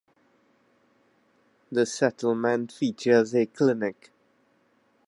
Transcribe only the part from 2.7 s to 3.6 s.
features a